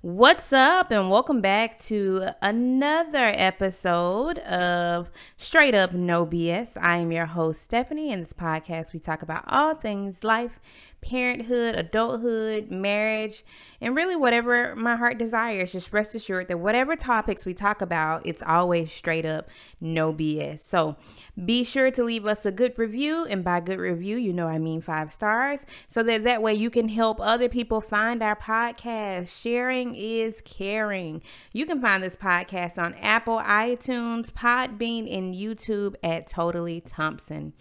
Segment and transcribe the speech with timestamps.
[0.00, 6.80] What's up, and welcome back to another episode of Straight Up No BS.
[6.80, 8.12] I am your host, Stephanie.
[8.12, 10.60] In this podcast, we talk about all things life,
[11.00, 13.44] parenthood, adulthood, marriage,
[13.80, 15.72] and really whatever my heart desires.
[15.72, 19.48] Just rest assured that whatever topics we talk about, it's always straight up
[19.80, 20.60] no BS.
[20.60, 20.96] So
[21.42, 24.58] be sure to leave us a good review, and by good review, you know I
[24.58, 29.40] mean five stars, so that that way you can help other people find our podcast.
[29.40, 31.22] Sharing is caring.
[31.52, 37.52] You can find this podcast on Apple, iTunes, Podbean, and YouTube at Totally Thompson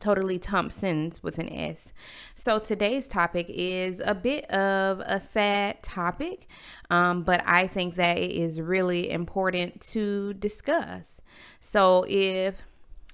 [0.00, 1.92] totally Thompson's with an S.
[2.34, 6.48] So today's topic is a bit of a sad topic,
[6.88, 11.20] um, but I think that it is really important to discuss.
[11.60, 12.56] So if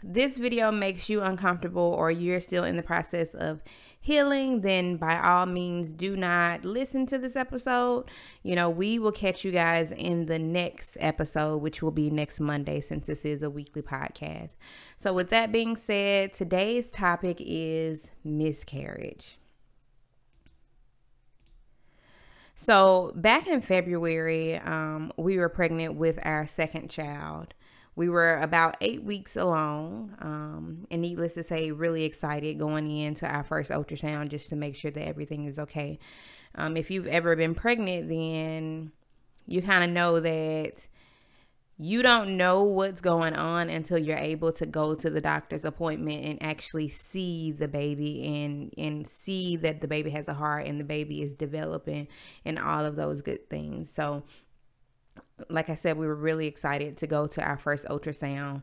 [0.02, 3.60] this video makes you uncomfortable or you're still in the process of
[4.06, 8.04] healing, then by all means, do not listen to this episode.
[8.44, 12.38] You know, we will catch you guys in the next episode, which will be next
[12.38, 14.54] Monday since this is a weekly podcast.
[14.96, 19.38] So, with that being said, today's topic is miscarriage.
[22.54, 27.54] So, back in February, um, we were pregnant with our second child.
[27.96, 33.26] We were about eight weeks along, um, and needless to say, really excited going into
[33.26, 35.98] our first ultrasound just to make sure that everything is okay.
[36.54, 38.92] Um, if you've ever been pregnant, then
[39.46, 40.88] you kind of know that
[41.78, 46.24] you don't know what's going on until you're able to go to the doctor's appointment
[46.24, 50.80] and actually see the baby and and see that the baby has a heart and
[50.80, 52.08] the baby is developing
[52.46, 53.92] and all of those good things.
[53.92, 54.22] So
[55.48, 58.62] like I said, we were really excited to go to our first ultrasound.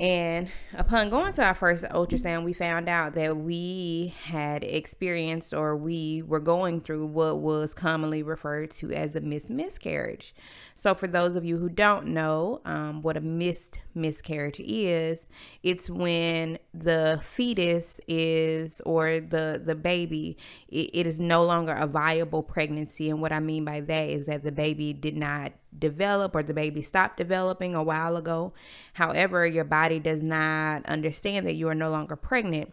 [0.00, 5.76] And upon going to our first ultrasound, we found out that we had experienced or
[5.76, 10.34] we were going through what was commonly referred to as a missed miscarriage.
[10.74, 15.28] So, for those of you who don't know um, what a missed miscarriage is,
[15.62, 20.36] it's when the fetus is or the the baby
[20.68, 23.10] it, it is no longer a viable pregnancy.
[23.10, 26.54] And what I mean by that is that the baby did not develop or the
[26.54, 28.52] baby stopped developing a while ago.
[28.94, 32.72] However, your body does not understand that you are no longer pregnant.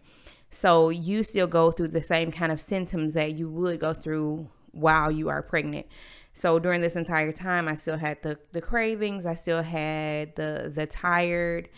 [0.49, 4.49] So you still go through the same kind of symptoms that you would go through
[4.71, 5.87] while you are pregnant.
[6.33, 9.25] So during this entire time, I still had the, the cravings.
[9.25, 11.69] I still had the the tired,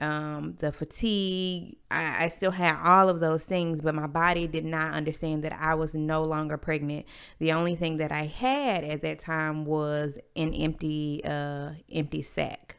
[0.00, 1.76] um, the fatigue.
[1.90, 5.52] I, I, still had all of those things, but my body did not understand that
[5.52, 7.06] I was no longer pregnant.
[7.38, 12.76] The only thing that I had at that time was an empty, uh, empty sac.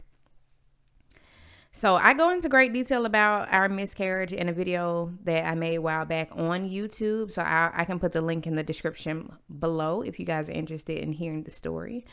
[1.71, 5.75] So I go into great detail about our miscarriage in a video that I made
[5.75, 7.31] a while back on YouTube.
[7.31, 10.53] So I, I can put the link in the description below if you guys are
[10.53, 12.05] interested in hearing the story.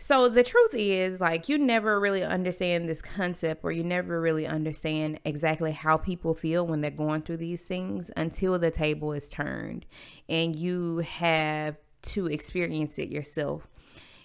[0.00, 4.46] So the truth is, like, you never really understand this concept, or you never really
[4.46, 9.28] understand exactly how people feel when they're going through these things until the table is
[9.28, 9.86] turned
[10.28, 13.66] and you have to experience it yourself.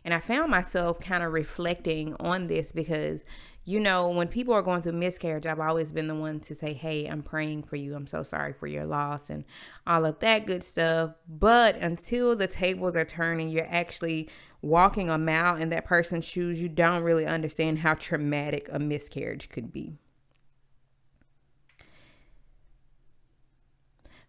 [0.06, 3.26] And I found myself kind of reflecting on this because,
[3.64, 6.74] you know, when people are going through miscarriage, I've always been the one to say,
[6.74, 7.96] Hey, I'm praying for you.
[7.96, 9.46] I'm so sorry for your loss and
[9.88, 11.12] all of that good stuff.
[11.28, 14.30] But until the tables are turning, you're actually
[14.64, 19.50] walking a mile in that person's shoes, you don't really understand how traumatic a miscarriage
[19.50, 19.98] could be.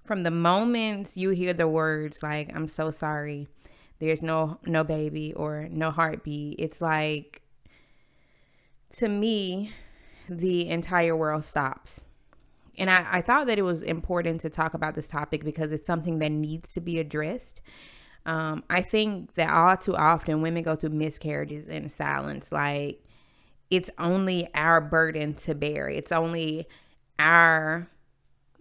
[0.05, 3.49] From the moments you hear the words like I'm so sorry,
[4.01, 7.41] there's no no baby or no heartbeat, it's like
[8.97, 9.73] to me
[10.29, 12.03] the entire world stops.
[12.77, 15.87] And I, I thought that it was important to talk about this topic because it's
[15.87, 17.61] something that needs to be addressed
[18.27, 22.51] um, I think that all too often women go through miscarriages in silence.
[22.51, 23.03] Like
[23.71, 25.89] it's only our burden to bear.
[25.89, 26.67] It's only
[27.19, 27.89] our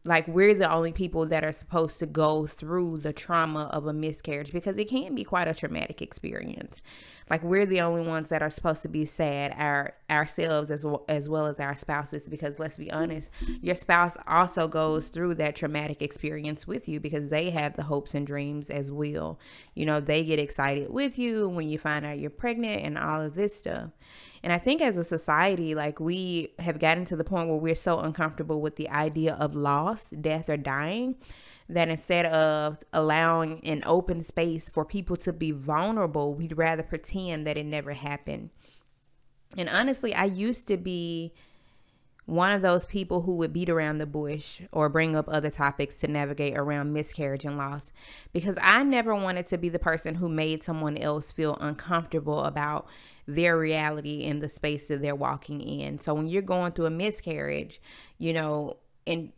[0.05, 3.93] like we're the only people that are supposed to go through the trauma of a
[3.93, 6.81] miscarriage because it can be quite a traumatic experience.
[7.29, 11.05] Like we're the only ones that are supposed to be sad our ourselves as well,
[11.07, 13.29] as well as our spouses because let's be honest
[13.61, 18.13] your spouse also goes through that traumatic experience with you because they have the hopes
[18.13, 19.39] and dreams as well.
[19.73, 23.21] You know they get excited with you when you find out you're pregnant and all
[23.21, 23.91] of this stuff
[24.43, 27.75] and I think as a society, like we have gotten to the point where we're
[27.75, 31.15] so uncomfortable with the idea of loss, death, or dying
[31.69, 37.47] that instead of allowing an open space for people to be vulnerable, we'd rather pretend
[37.47, 38.49] that it never happened.
[39.57, 41.33] And honestly, I used to be
[42.25, 45.95] one of those people who would beat around the bush or bring up other topics
[45.99, 47.91] to navigate around miscarriage and loss
[48.31, 52.87] because I never wanted to be the person who made someone else feel uncomfortable about
[53.25, 55.99] their reality in the space that they're walking in.
[55.99, 57.81] So when you're going through a miscarriage,
[58.17, 58.77] you know,
[59.07, 59.31] and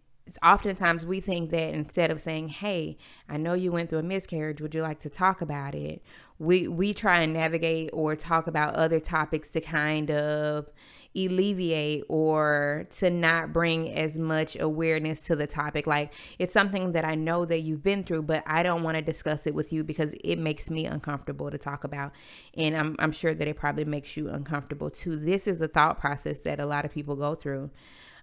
[0.44, 2.98] oftentimes we think that instead of saying, "Hey,
[3.30, 4.62] I know you went through a miscarriage.
[4.62, 6.02] Would you like to talk about it?"
[6.40, 10.70] We we try and navigate or talk about other topics to kind of
[11.16, 15.88] alleviate or to not bring as much awareness to the topic.
[15.88, 19.02] Like it's something that I know that you've been through, but I don't want to
[19.02, 22.12] discuss it with you because it makes me uncomfortable to talk about.
[22.56, 25.16] And I'm, I'm sure that it probably makes you uncomfortable too.
[25.16, 27.72] This is a thought process that a lot of people go through.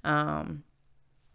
[0.04, 0.64] Um,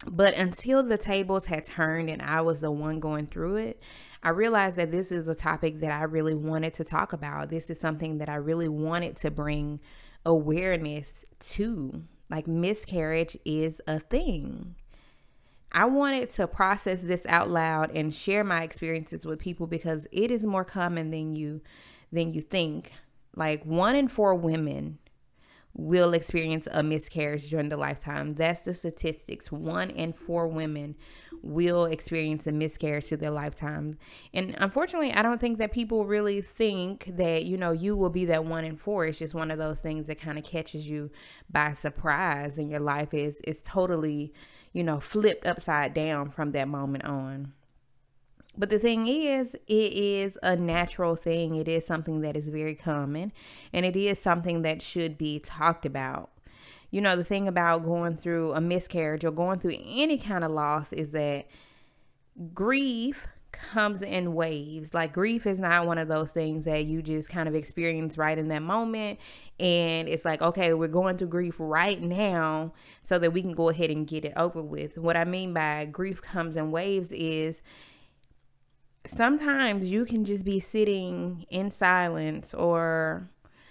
[0.06, 3.82] but until the tables had turned and I was the one going through it,
[4.22, 7.50] I realized that this is a topic that I really wanted to talk about.
[7.50, 9.80] This is something that I really wanted to bring
[10.24, 12.04] awareness too.
[12.30, 14.74] Like miscarriage is a thing.
[15.72, 20.30] I wanted to process this out loud and share my experiences with people because it
[20.30, 21.60] is more common than you
[22.10, 22.92] than you think.
[23.36, 24.98] Like one in 4 women
[25.78, 28.34] will experience a miscarriage during the lifetime.
[28.34, 29.52] That's the statistics.
[29.52, 30.96] One in four women
[31.40, 33.96] will experience a miscarriage through their lifetime.
[34.34, 38.24] And unfortunately, I don't think that people really think that, you know, you will be
[38.24, 39.06] that one in four.
[39.06, 41.12] It's just one of those things that kind of catches you
[41.48, 44.34] by surprise and your life is is totally,
[44.72, 47.52] you know, flipped upside down from that moment on.
[48.56, 51.54] But the thing is, it is a natural thing.
[51.54, 53.32] It is something that is very common
[53.72, 56.30] and it is something that should be talked about.
[56.90, 60.50] You know, the thing about going through a miscarriage or going through any kind of
[60.50, 61.46] loss is that
[62.54, 64.94] grief comes in waves.
[64.94, 68.38] Like grief is not one of those things that you just kind of experience right
[68.38, 69.18] in that moment.
[69.60, 72.72] And it's like, okay, we're going through grief right now
[73.02, 74.96] so that we can go ahead and get it over with.
[74.98, 77.60] What I mean by grief comes in waves is
[79.06, 83.30] sometimes you can just be sitting in silence or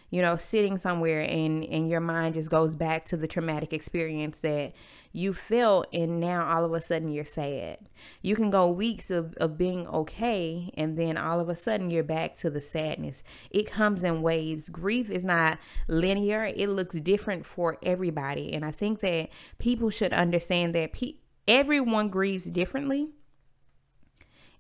[0.09, 4.39] you know sitting somewhere and and your mind just goes back to the traumatic experience
[4.39, 4.73] that
[5.11, 7.79] you felt and now all of a sudden you're sad.
[8.21, 12.03] You can go weeks of, of being okay and then all of a sudden you're
[12.03, 13.23] back to the sadness.
[13.49, 14.69] It comes in waves.
[14.69, 15.57] Grief is not
[15.87, 16.45] linear.
[16.45, 18.53] It looks different for everybody.
[18.53, 21.15] And i think that people should understand that pe-
[21.47, 23.09] everyone grieves differently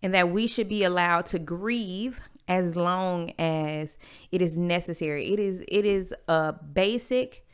[0.01, 3.97] and that we should be allowed to grieve as long as
[4.31, 5.33] it is necessary.
[5.33, 7.45] It is it is a basic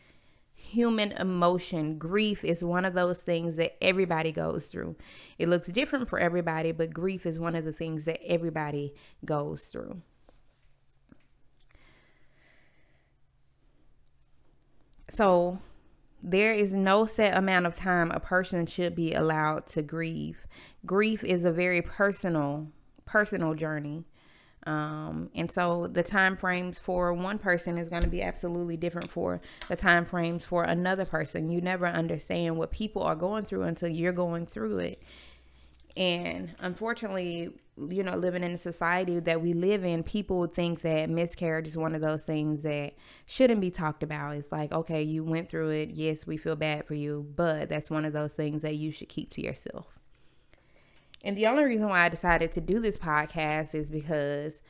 [0.55, 1.97] human emotion.
[1.97, 4.95] Grief is one of those things that everybody goes through.
[5.37, 8.93] It looks different for everybody, but grief is one of the things that everybody
[9.25, 10.01] goes through.
[15.09, 15.59] So,
[16.23, 20.47] there is no set amount of time a person should be allowed to grieve.
[20.85, 22.67] Grief is a very personal,
[23.05, 24.05] personal journey.
[24.65, 29.11] Um, and so the time frames for one person is going to be absolutely different
[29.11, 31.49] for the time frames for another person.
[31.49, 35.03] You never understand what people are going through until you're going through it.
[35.95, 41.09] And unfortunately, you know, living in a society that we live in, people think that
[41.09, 42.93] miscarriage is one of those things that
[43.25, 44.35] shouldn't be talked about.
[44.35, 45.89] It's like, okay, you went through it.
[45.91, 49.09] Yes, we feel bad for you, but that's one of those things that you should
[49.09, 49.99] keep to yourself.
[51.23, 54.61] And the only reason why I decided to do this podcast is because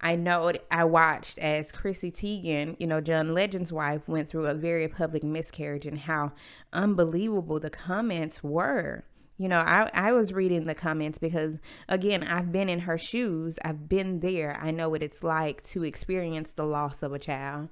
[0.00, 4.54] I know I watched as Chrissy Teigen, you know, John Legend's wife, went through a
[4.54, 6.32] very public miscarriage and how
[6.72, 9.04] unbelievable the comments were.
[9.38, 13.58] You know, I, I was reading the comments because, again, I've been in her shoes.
[13.64, 14.58] I've been there.
[14.60, 17.68] I know what it's like to experience the loss of a child.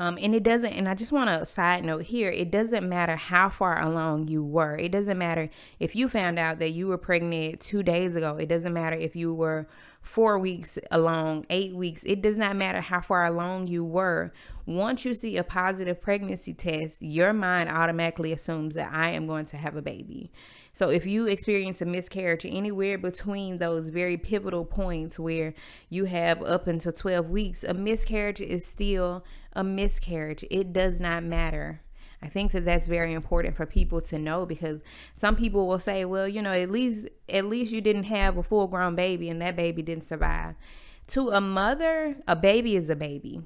[0.00, 3.16] Um, and it doesn't, and I just want to side note here it doesn't matter
[3.16, 4.76] how far along you were.
[4.76, 5.50] It doesn't matter
[5.80, 8.36] if you found out that you were pregnant two days ago.
[8.36, 9.68] It doesn't matter if you were
[10.00, 12.04] four weeks along, eight weeks.
[12.04, 14.32] It does not matter how far along you were.
[14.66, 19.46] Once you see a positive pregnancy test, your mind automatically assumes that I am going
[19.46, 20.30] to have a baby.
[20.78, 25.54] So if you experience a miscarriage anywhere between those very pivotal points where
[25.90, 30.44] you have up until 12 weeks, a miscarriage is still a miscarriage.
[30.52, 31.80] It does not matter.
[32.22, 34.80] I think that that's very important for people to know because
[35.16, 38.44] some people will say, well, you know, at least at least you didn't have a
[38.44, 40.54] full-grown baby and that baby didn't survive.
[41.08, 43.40] To a mother, a baby is a baby.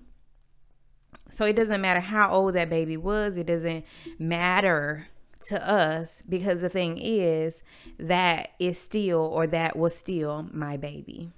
[1.30, 3.86] So it doesn't matter how old that baby was, it doesn't
[4.18, 5.06] matter
[5.44, 7.62] to us because the thing is
[7.98, 11.30] that is still or that was still my baby.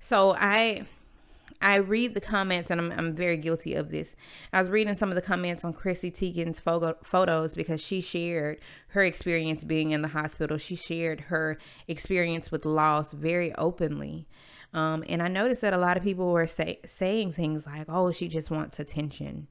[0.00, 0.86] So I
[1.60, 4.14] I read the comments, and I'm, I'm very guilty of this.
[4.52, 8.60] I was reading some of the comments on Chrissy Teigen's photo, photos because she shared
[8.88, 10.56] her experience being in the hospital.
[10.56, 14.28] She shared her experience with loss very openly.
[14.72, 18.12] Um, and I noticed that a lot of people were say, saying things like, oh,
[18.12, 19.48] she just wants attention.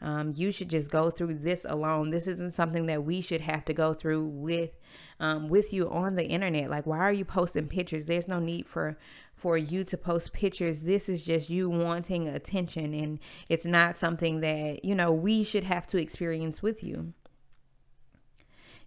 [0.00, 2.10] Um, you should just go through this alone.
[2.10, 4.70] This isn't something that we should have to go through with
[5.18, 6.68] um, with you on the internet.
[6.68, 8.04] Like, why are you posting pictures?
[8.04, 8.98] There's no need for
[9.34, 10.80] for you to post pictures.
[10.80, 15.64] This is just you wanting attention, and it's not something that you know we should
[15.64, 17.14] have to experience with you.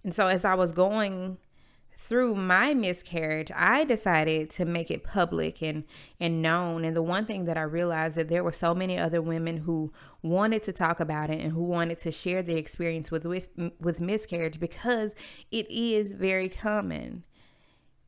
[0.03, 1.37] And so, as I was going
[2.09, 5.83] through my miscarriage, I decided to make it public and
[6.19, 6.83] and known.
[6.83, 9.93] And the one thing that I realized that there were so many other women who
[10.23, 13.49] wanted to talk about it and who wanted to share their experience with with,
[13.79, 15.13] with miscarriage because
[15.51, 17.23] it is very common.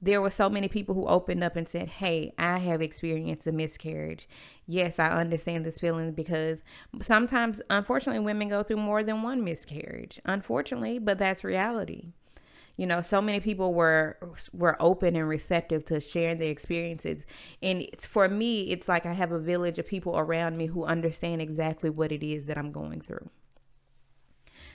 [0.01, 3.51] There were so many people who opened up and said, "Hey, I have experienced a
[3.51, 4.27] miscarriage.
[4.65, 6.63] Yes, I understand this feeling because
[7.03, 10.19] sometimes unfortunately women go through more than one miscarriage.
[10.25, 12.13] Unfortunately, but that's reality."
[12.77, 14.17] You know so many people were
[14.53, 17.25] were open and receptive to sharing their experiences.
[17.61, 21.41] And for me it's like i have a village of people around me who understand
[21.41, 23.29] exactly what it is that i'm going through.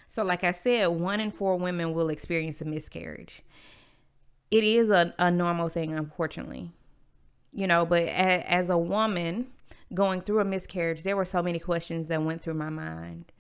[0.08, 3.42] So like i said one in four women will experience a miscarriage.
[4.50, 6.72] It is a, a normal thing unfortunately.
[7.52, 9.48] You know but a, as a woman
[9.94, 13.32] going through a miscarriage there were so many questions that went through my mind.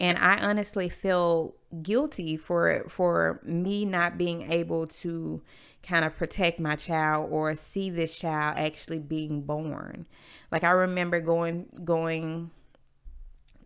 [0.00, 5.42] And I honestly feel guilty for for me not being able to
[5.82, 10.06] kind of protect my child or see this child actually being born.
[10.50, 12.50] Like I remember going going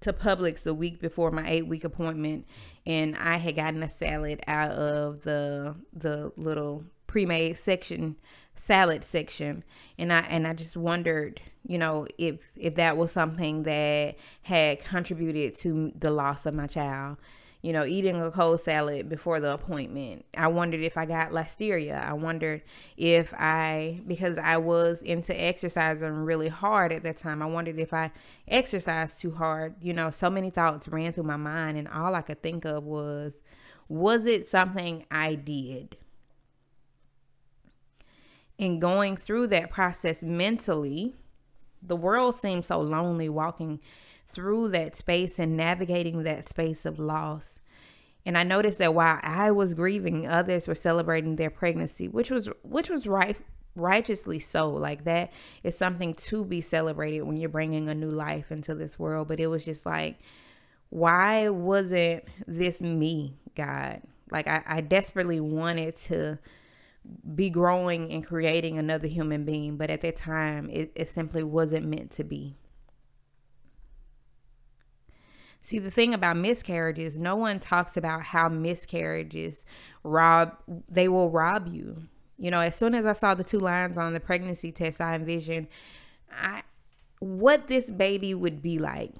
[0.01, 2.47] to Publix the week before my 8 week appointment
[2.87, 8.17] and I had gotten a salad out of the the little pre-made section
[8.55, 9.65] salad section
[9.99, 14.83] and I and I just wondered, you know, if if that was something that had
[14.85, 17.19] contributed to the loss of my child.
[17.67, 20.25] You know, eating a cold salad before the appointment.
[20.37, 22.01] I wondered if I got listeria.
[22.01, 22.63] I wondered
[22.97, 27.43] if I because I was into exercising really hard at that time.
[27.43, 28.13] I wondered if I
[28.47, 29.75] exercised too hard.
[29.81, 32.85] You know, so many thoughts ran through my mind and all I could think of
[32.85, 33.41] was
[33.89, 35.97] was it something I did?
[38.59, 41.15] and going through that process mentally,
[41.83, 43.81] the world seemed so lonely walking
[44.29, 47.61] through that space and navigating that space of loss.
[48.25, 52.49] And I noticed that while I was grieving, others were celebrating their pregnancy, which was
[52.63, 53.37] which was right
[53.77, 54.69] righteously so.
[54.71, 58.99] Like that is something to be celebrated when you're bringing a new life into this
[58.99, 59.29] world.
[59.29, 60.19] But it was just like,
[60.91, 64.03] why wasn't this me, God?
[64.31, 66.39] Like I, I desperately wanted to
[67.35, 71.87] be growing and creating another human being, but at that time, it, it simply wasn't
[71.87, 72.57] meant to be.
[75.67, 79.65] See, the thing about miscarriages, no one talks about how miscarriages
[80.05, 80.57] rob,
[80.89, 82.05] they will rob you.
[82.39, 85.17] You know, as soon as I saw the two lines on the pregnancy test, I
[85.17, 85.67] envisioned
[86.31, 86.63] I,
[87.19, 89.15] what this baby would be like.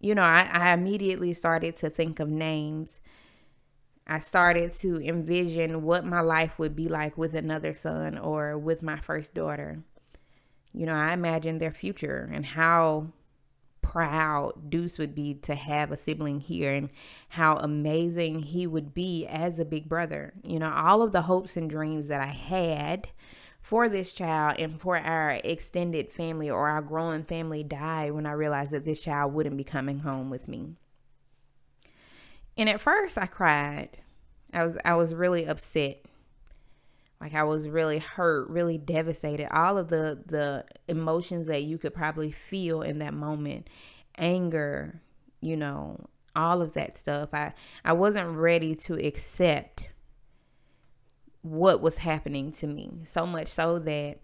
[0.00, 3.00] You know, I, I immediately started to think of names
[4.06, 8.82] I started to envision what my life would be like with another son or with
[8.82, 9.82] my first daughter.
[10.72, 13.12] You know, I imagined their future and how
[13.90, 16.90] proud Deuce would be to have a sibling here and
[17.30, 20.32] how amazing he would be as a big brother.
[20.44, 23.08] You know, all of the hopes and dreams that I had
[23.60, 28.32] for this child and for our extended family or our growing family died when I
[28.32, 30.76] realized that this child wouldn't be coming home with me.
[32.56, 33.98] And at first I cried.
[34.52, 36.04] I was I was really upset.
[37.20, 39.54] Like I was really hurt, really devastated.
[39.54, 43.68] All of the the emotions that you could probably feel in that moment.
[44.16, 45.02] Anger,
[45.40, 47.30] you know, all of that stuff.
[47.32, 47.52] I
[47.84, 49.84] I wasn't ready to accept
[51.42, 53.02] what was happening to me.
[53.04, 54.20] So much so that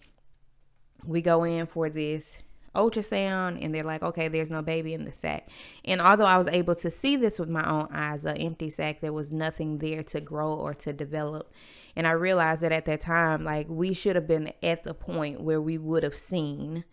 [1.05, 2.37] we go in for this
[2.75, 5.49] ultrasound and they're like, okay, there's no baby in the sac
[5.85, 9.01] And although I was able to see this with my own eyes, an empty sac
[9.01, 11.51] there was nothing there to grow or to develop.
[11.97, 15.41] And I realized that at that time, like we should have been at the point
[15.41, 16.85] where we would have seen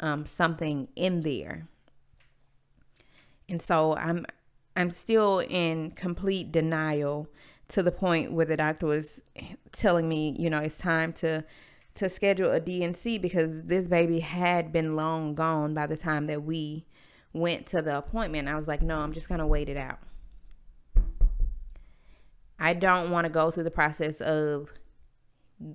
[0.00, 1.68] um, something in there.
[3.48, 4.24] And so I'm
[4.76, 7.28] I'm still in complete denial
[7.68, 9.20] to the point where the doctor was
[9.72, 11.44] telling me, you know, it's time to
[11.96, 16.44] to schedule a D&C because this baby had been long gone by the time that
[16.44, 16.86] we
[17.32, 18.48] went to the appointment.
[18.48, 19.98] I was like, no, I'm just to wait it out.
[22.60, 24.70] I don't want to go through the process of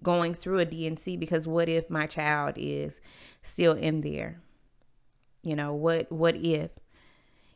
[0.01, 3.01] going through a D&C because what if my child is
[3.41, 4.41] still in there?
[5.41, 6.71] You know, what what if?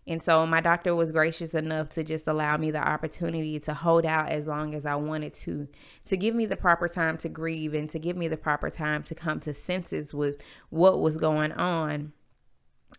[0.09, 4.07] And so my doctor was gracious enough to just allow me the opportunity to hold
[4.07, 5.67] out as long as I wanted to,
[6.05, 9.03] to give me the proper time to grieve and to give me the proper time
[9.03, 10.37] to come to senses with
[10.71, 12.13] what was going on.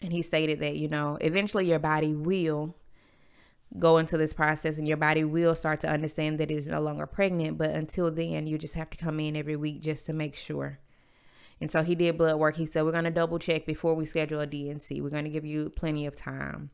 [0.00, 2.76] And he stated that, you know, eventually your body will
[3.78, 6.80] go into this process and your body will start to understand that it is no
[6.80, 7.56] longer pregnant.
[7.56, 10.78] But until then, you just have to come in every week just to make sure.
[11.60, 12.56] And so he did blood work.
[12.56, 15.00] He said, We're going to double check before we schedule a D&C.
[15.00, 16.70] We're going to give you plenty of time.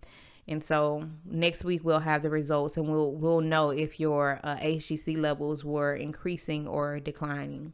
[0.49, 4.57] And so next week we'll have the results and we'll we'll know if your uh,
[4.57, 7.73] HGC levels were increasing or declining.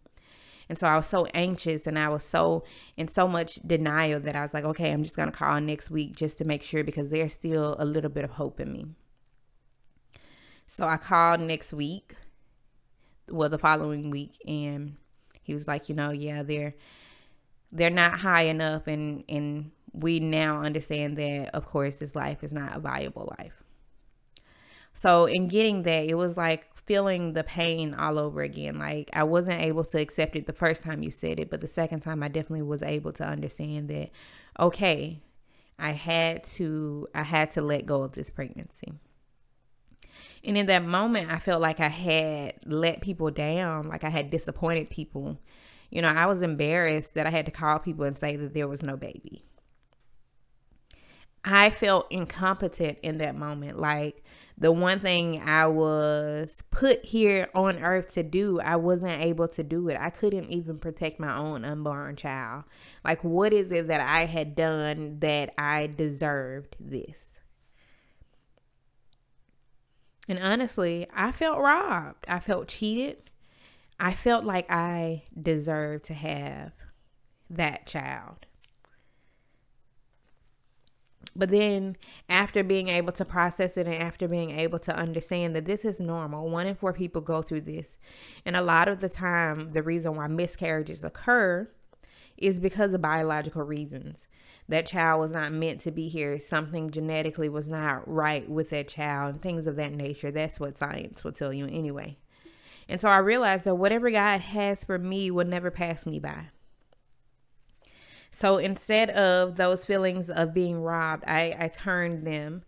[0.70, 2.64] And so I was so anxious and I was so
[2.96, 5.90] in so much denial that I was like, okay, I'm just going to call next
[5.90, 8.86] week just to make sure because there's still a little bit of hope in me.
[10.72, 12.14] So I called next week,
[13.28, 14.96] well, the following week, and
[15.42, 16.74] he was like, you know, yeah, they're
[17.70, 22.54] they're not high enough, and and we now understand that, of course, this life is
[22.54, 23.62] not a viable life.
[24.94, 28.78] So in getting that, it was like feeling the pain all over again.
[28.78, 31.66] Like I wasn't able to accept it the first time you said it, but the
[31.66, 34.08] second time I definitely was able to understand that
[34.58, 35.20] okay,
[35.78, 38.94] I had to I had to let go of this pregnancy.
[40.44, 44.30] And in that moment, I felt like I had let people down, like I had
[44.30, 45.38] disappointed people.
[45.90, 48.66] You know, I was embarrassed that I had to call people and say that there
[48.66, 49.44] was no baby.
[51.44, 53.78] I felt incompetent in that moment.
[53.78, 54.24] Like
[54.56, 59.62] the one thing I was put here on earth to do, I wasn't able to
[59.62, 59.98] do it.
[60.00, 62.64] I couldn't even protect my own unborn child.
[63.04, 67.34] Like, what is it that I had done that I deserved this?
[70.28, 72.24] And honestly, I felt robbed.
[72.28, 73.30] I felt cheated.
[73.98, 76.72] I felt like I deserved to have
[77.50, 78.46] that child.
[81.34, 81.96] But then,
[82.28, 85.98] after being able to process it and after being able to understand that this is
[85.98, 87.96] normal, one in four people go through this.
[88.44, 91.70] And a lot of the time, the reason why miscarriages occur
[92.42, 94.26] is because of biological reasons
[94.68, 96.38] that child was not meant to be here.
[96.38, 100.30] Something genetically was not right with that child and things of that nature.
[100.30, 102.16] That's what science will tell you anyway.
[102.88, 106.48] And so I realized that whatever God has for me will never pass me by.
[108.30, 112.62] So instead of those feelings of being robbed, I, I turned them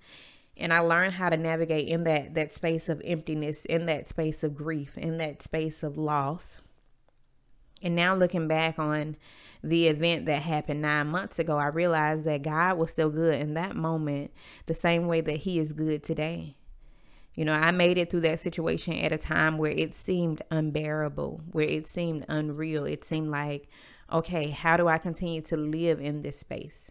[0.56, 4.44] and I learned how to navigate in that that space of emptiness, in that space
[4.44, 6.58] of grief, in that space of loss.
[7.82, 9.16] And now looking back on
[9.68, 13.54] the event that happened nine months ago, I realized that God was still good in
[13.54, 14.30] that moment,
[14.66, 16.56] the same way that He is good today.
[17.34, 21.40] You know, I made it through that situation at a time where it seemed unbearable,
[21.50, 22.84] where it seemed unreal.
[22.84, 23.68] It seemed like,
[24.12, 26.90] okay, how do I continue to live in this space?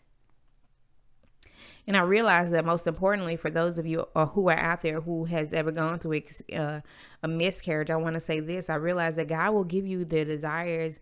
[1.85, 5.25] And I realized that most importantly, for those of you who are out there who
[5.25, 6.21] has ever gone through
[6.53, 6.79] uh,
[7.21, 8.69] a miscarriage, I want to say this.
[8.69, 10.99] I realized that God will give you the desires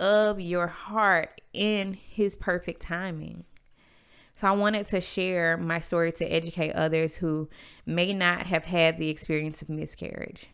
[0.00, 3.44] of your heart in his perfect timing.
[4.34, 7.48] So I wanted to share my story to educate others who
[7.86, 10.48] may not have had the experience of miscarriage.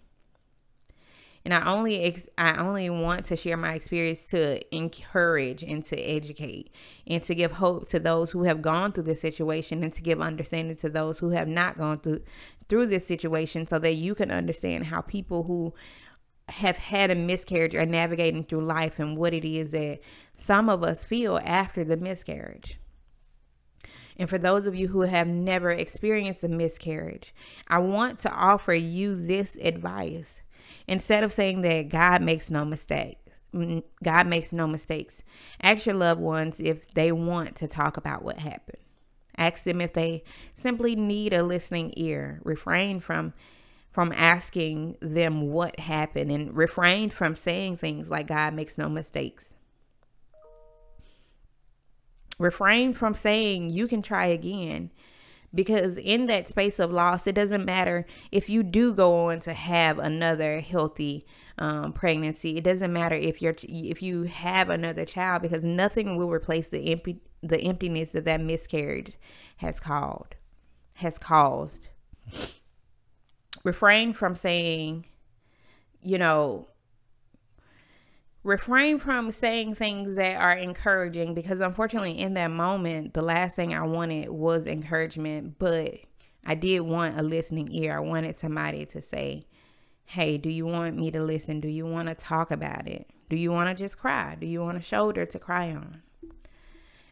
[1.44, 5.98] And I only ex- I only want to share my experience to encourage and to
[5.98, 6.70] educate
[7.06, 10.20] and to give hope to those who have gone through this situation and to give
[10.20, 12.20] understanding to those who have not gone through
[12.68, 15.72] through this situation so that you can understand how people who
[16.48, 20.00] have had a miscarriage are navigating through life and what it is that
[20.34, 22.78] some of us feel after the miscarriage.
[24.16, 27.34] And for those of you who have never experienced a miscarriage,
[27.68, 30.40] I want to offer you this advice.
[30.86, 33.20] Instead of saying that God makes no mistakes,
[34.02, 35.22] God makes no mistakes.
[35.62, 38.82] Ask your loved ones if they want to talk about what happened.
[39.36, 42.40] Ask them if they simply need a listening ear.
[42.42, 43.32] Refrain from
[43.98, 49.56] from asking them what happened and refrain from saying things like God makes no mistakes.
[52.38, 54.92] Refrain from saying you can try again
[55.52, 59.52] because in that space of loss, it doesn't matter if you do go on to
[59.52, 61.26] have another healthy
[61.58, 62.56] um, pregnancy.
[62.56, 66.92] It doesn't matter if you're if you have another child because nothing will replace the
[66.92, 69.14] empty the emptiness that that miscarriage
[69.56, 70.36] has called
[70.94, 71.88] has caused
[73.64, 75.06] refrain from saying,
[76.02, 76.68] you know,
[78.42, 83.74] refrain from saying things that are encouraging because unfortunately in that moment the last thing
[83.74, 85.96] I wanted was encouragement, but
[86.46, 87.96] I did want a listening ear.
[87.96, 89.46] I wanted somebody to say,
[90.06, 91.60] "Hey, do you want me to listen?
[91.60, 93.10] Do you want to talk about it?
[93.28, 94.34] Do you want to just cry?
[94.40, 96.02] Do you want a shoulder to cry on?"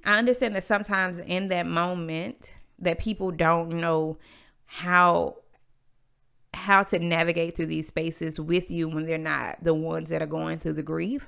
[0.04, 4.16] I understand that sometimes in that moment that people don't know
[4.64, 5.36] how
[6.56, 10.26] how to navigate through these spaces with you when they're not the ones that are
[10.26, 11.26] going through the grief.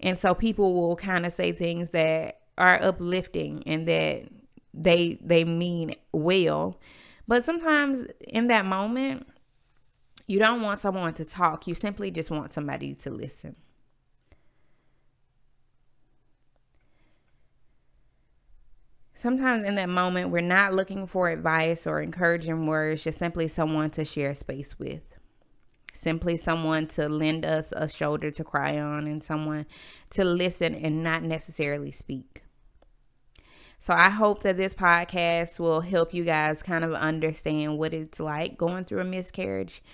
[0.00, 4.28] And so people will kind of say things that are uplifting and that
[4.74, 6.80] they they mean well.
[7.28, 9.26] But sometimes in that moment,
[10.26, 11.66] you don't want someone to talk.
[11.66, 13.56] You simply just want somebody to listen.
[19.22, 23.88] Sometimes in that moment, we're not looking for advice or encouraging words, just simply someone
[23.90, 25.02] to share space with.
[25.94, 29.66] Simply someone to lend us a shoulder to cry on and someone
[30.10, 32.42] to listen and not necessarily speak.
[33.78, 38.18] So I hope that this podcast will help you guys kind of understand what it's
[38.18, 39.84] like going through a miscarriage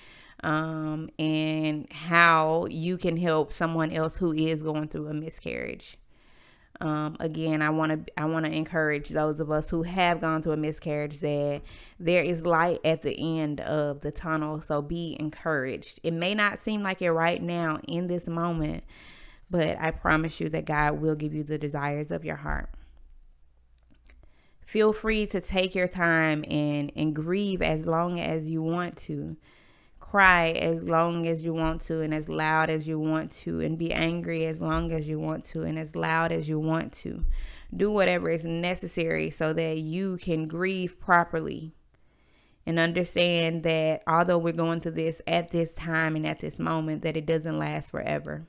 [0.43, 5.99] um, and how you can help someone else who is going through a miscarriage.
[6.81, 10.43] Um, again, I want to I want to encourage those of us who have gone
[10.43, 11.63] through a miscarriage that
[11.99, 14.61] there is light at the end of the tunnel.
[14.61, 15.99] So be encouraged.
[16.03, 18.85] It may not seem like it right now in this moment,
[19.51, 22.71] but I promise you that God will give you the desires of your heart
[24.69, 29.35] feel free to take your time and and grieve as long as you want to
[30.11, 33.77] cry as long as you want to and as loud as you want to and
[33.77, 37.25] be angry as long as you want to and as loud as you want to.
[37.77, 41.75] Do whatever is necessary so that you can grieve properly
[42.65, 47.03] and understand that although we're going through this at this time and at this moment
[47.03, 48.47] that it doesn't last forever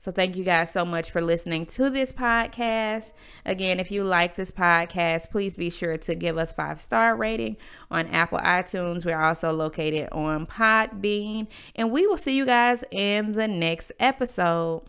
[0.00, 3.12] so thank you guys so much for listening to this podcast.
[3.44, 7.58] Again, if you like this podcast, please be sure to give us five star rating
[7.90, 9.04] on Apple iTunes.
[9.04, 14.84] We're also located on Podbean, and we will see you guys in the next episode.